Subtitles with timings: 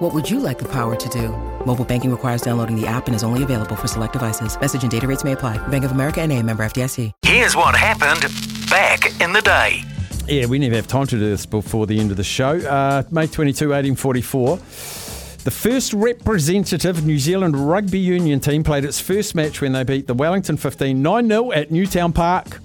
[0.00, 1.28] What would you like the power to do?
[1.66, 4.58] Mobile banking requires downloading the app and is only available for select devices.
[4.58, 5.58] Message and data rates may apply.
[5.68, 7.12] Bank of America and a member FDIC.
[7.20, 8.22] Here's what happened
[8.70, 9.82] back in the day.
[10.26, 12.56] Yeah, we never have time to do this before the end of the show.
[12.60, 14.56] Uh, May 22, 1844.
[14.56, 20.06] The first representative New Zealand rugby union team played its first match when they beat
[20.06, 22.60] the Wellington 15 9 0 at Newtown Park.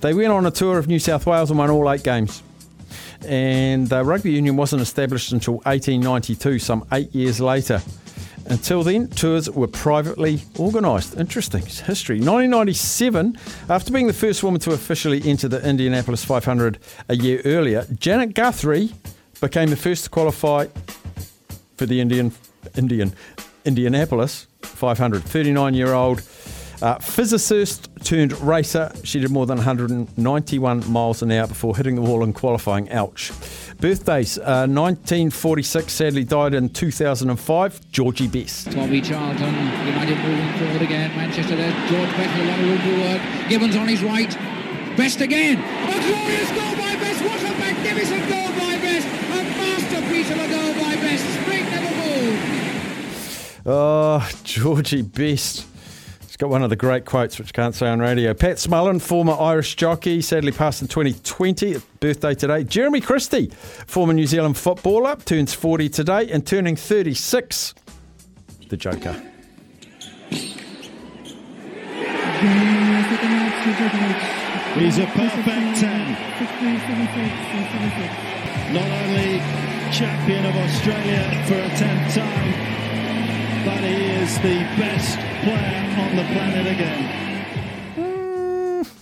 [0.00, 2.42] They went on a tour of New South Wales and won all eight games.
[3.26, 7.80] And the rugby union wasn't established until 1892, some eight years later.
[8.46, 11.16] Until then, tours were privately organised.
[11.16, 12.16] Interesting history.
[12.16, 17.86] 1997, after being the first woman to officially enter the Indianapolis 500 a year earlier,
[17.98, 18.92] Janet Guthrie
[19.40, 20.66] became the first to qualify
[21.76, 22.32] for the Indian
[22.76, 23.12] Indian
[23.64, 25.22] Indianapolis 500.
[25.22, 26.20] 39 year old
[26.82, 28.92] uh, physicist turned racer.
[29.04, 32.90] She did more than 191 miles an hour before hitting the wall and qualifying.
[32.90, 33.30] Ouch.
[33.78, 37.90] Birthdays uh, 1946, sadly died in 2005.
[37.92, 38.72] Georgie Best.
[38.72, 39.54] Tommy Charlton,
[39.86, 41.16] United moving forward again.
[41.16, 41.70] Manchester there.
[41.88, 43.48] George Best a lot of room to work.
[43.48, 44.36] Gibbons on his right.
[44.96, 45.58] Best again.
[45.58, 47.24] A glorious goal by Best.
[47.24, 49.06] What a magnificent goal by Best.
[49.06, 51.24] A masterpiece of a goal by Best.
[51.40, 53.66] Spring never moved.
[53.66, 55.71] Oh, Georgie Best.
[56.42, 58.34] Got one of the great quotes, which can't say on radio.
[58.34, 61.76] Pat Smullen, former Irish jockey, sadly passed in 2020.
[62.00, 62.64] Birthday today.
[62.64, 63.46] Jeremy Christie,
[63.86, 67.74] former New Zealand footballer, turns 40 today and turning 36.
[68.68, 69.12] The Joker.
[74.74, 76.16] He's a perfect 10.
[78.74, 79.38] Not only
[79.92, 82.91] champion of Australia for a 10th time,
[83.64, 87.22] but he is the best player on the planet again.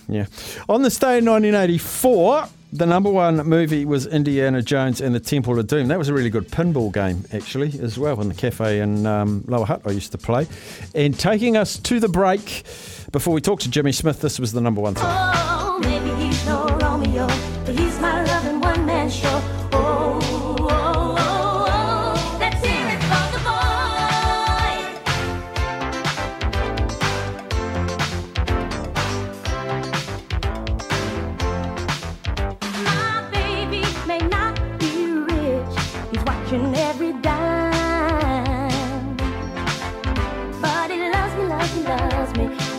[0.07, 0.25] Yeah.
[0.67, 5.57] On this day in 1984, the number one movie was Indiana Jones and the Temple
[5.57, 5.87] of Doom.
[5.87, 9.43] That was a really good pinball game, actually, as well, in the cafe in um,
[9.47, 10.47] Lower Hutt I used to play.
[10.93, 12.63] And taking us to the break,
[13.11, 15.09] before we talk to Jimmy Smith, this was the number one song.
[15.09, 16.20] Oh, maybe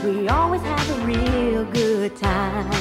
[0.04, 2.71] We always have a real good time.